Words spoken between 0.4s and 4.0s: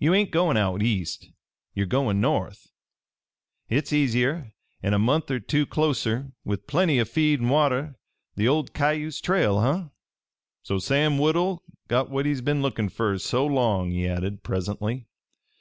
out east ye're goin' north. Hit's